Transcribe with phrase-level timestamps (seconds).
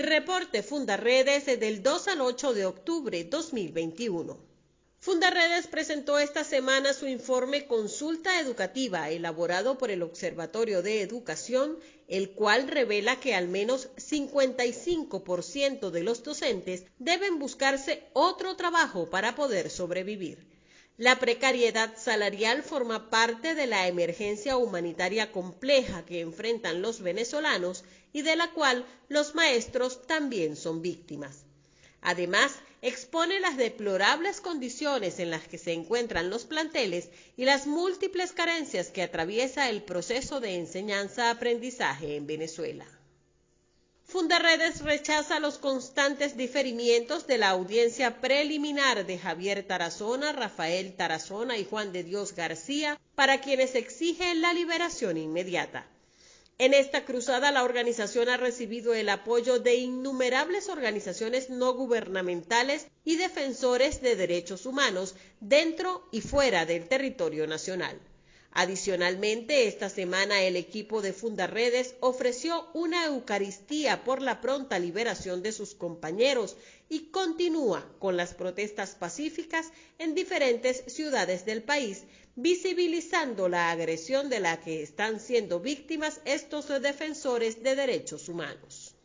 [0.00, 4.38] Reporte Fundarredes del 2 al 8 de octubre 2021.
[4.98, 11.78] Fundarredes presentó esta semana su informe Consulta Educativa elaborado por el Observatorio de Educación,
[12.08, 19.34] el cual revela que al menos 55% de los docentes deben buscarse otro trabajo para
[19.34, 20.59] poder sobrevivir.
[21.00, 28.20] La precariedad salarial forma parte de la emergencia humanitaria compleja que enfrentan los venezolanos y
[28.20, 31.46] de la cual los maestros también son víctimas.
[32.02, 32.52] Además,
[32.82, 38.90] expone las deplorables condiciones en las que se encuentran los planteles y las múltiples carencias
[38.90, 42.84] que atraviesa el proceso de enseñanza-aprendizaje en Venezuela.
[44.10, 51.64] Fundaredes rechaza los constantes diferimientos de la audiencia preliminar de Javier Tarazona, Rafael Tarazona y
[51.64, 55.86] Juan de Dios García, para quienes exige la liberación inmediata.
[56.58, 63.14] En esta cruzada, la organización ha recibido el apoyo de innumerables organizaciones no gubernamentales y
[63.14, 67.96] defensores de derechos humanos dentro y fuera del territorio nacional.
[68.52, 75.52] Adicionalmente, esta semana el equipo de Fundarredes ofreció una Eucaristía por la pronta liberación de
[75.52, 76.56] sus compañeros
[76.88, 82.02] y continúa con las protestas pacíficas en diferentes ciudades del país,
[82.34, 88.96] visibilizando la agresión de la que están siendo víctimas estos defensores de derechos humanos.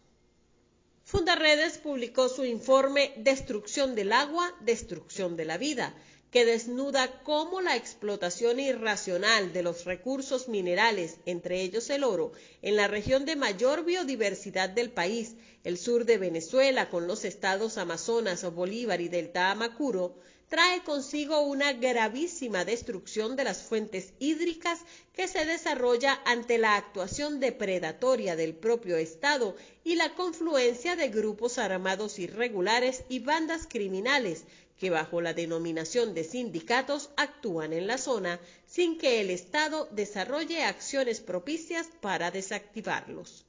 [1.04, 5.96] Fundarredes publicó su informe Destrucción del agua, destrucción de la vida,
[6.36, 12.75] que desnuda cómo la explotación irracional de los recursos minerales, entre ellos el oro, en
[12.75, 18.44] la región de mayor biodiversidad del país, el sur de Venezuela, con los estados Amazonas,
[18.53, 20.17] Bolívar y Delta Amacuro,
[20.48, 24.80] trae consigo una gravísima destrucción de las fuentes hídricas
[25.14, 31.58] que se desarrolla ante la actuación depredatoria del propio Estado y la confluencia de grupos
[31.58, 34.44] armados irregulares y bandas criminales
[34.78, 40.64] que bajo la denominación de sindicatos actúan en la zona sin que el Estado desarrolle
[40.64, 43.46] acciones propicias para desactivarlos.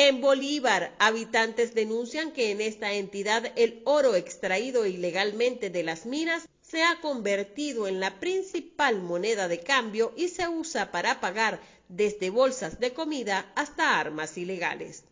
[0.00, 6.48] En Bolívar, habitantes denuncian que en esta entidad el oro extraído ilegalmente de las minas
[6.62, 12.30] se ha convertido en la principal moneda de cambio y se usa para pagar desde
[12.30, 15.02] bolsas de comida hasta armas ilegales.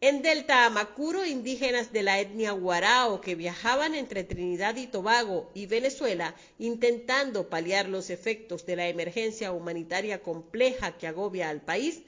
[0.00, 5.66] En Delta Amacuro, indígenas de la etnia Guarao que viajaban entre Trinidad y Tobago y
[5.66, 12.02] Venezuela intentando paliar los efectos de la emergencia humanitaria compleja que agobia al país,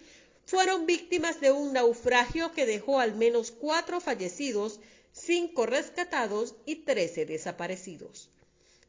[0.45, 4.81] fueron víctimas de un naufragio que dejó al menos cuatro fallecidos,
[5.13, 8.31] cinco rescatados y trece desaparecidos.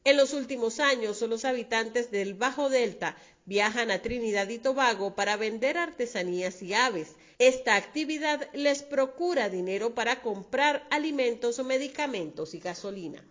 [0.06, 3.16] En los últimos años, los habitantes del Bajo Delta
[3.46, 7.16] viajan a Trinidad y Tobago para vender artesanías y aves.
[7.40, 13.25] Esta actividad les procura dinero para comprar alimentos, medicamentos y gasolina.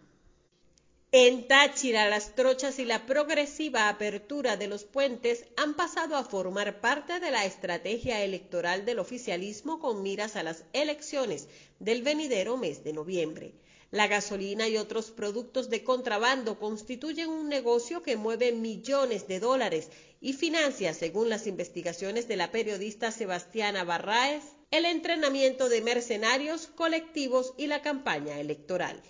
[1.15, 6.81] En Táchira, las trochas y la progresiva apertura de los puentes han pasado a formar
[6.81, 11.49] parte de la estrategia electoral del oficialismo con miras a las elecciones
[11.81, 13.53] del venidero mes de noviembre.
[13.91, 19.91] La gasolina y otros productos de contrabando constituyen un negocio que mueve millones de dólares
[20.23, 27.53] y financia, según las investigaciones de la periodista Sebastiana Barraez, el entrenamiento de mercenarios colectivos
[27.59, 29.03] y la campaña electoral.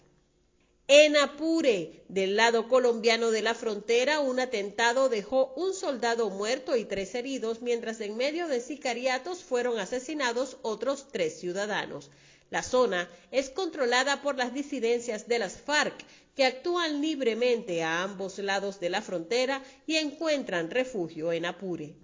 [0.95, 6.85] En Apure, del lado colombiano de la frontera, un atentado dejó un soldado muerto y
[6.85, 12.11] tres heridos, mientras en medio de sicariatos fueron asesinados otros tres ciudadanos.
[12.51, 15.95] La zona es controlada por las disidencias de las FARC,
[16.37, 21.95] que actúan libremente a ambos lados de la frontera y encuentran refugio en Apure.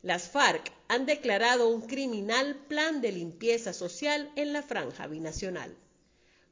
[0.00, 5.76] Las FARC han declarado un criminal plan de limpieza social en la franja binacional.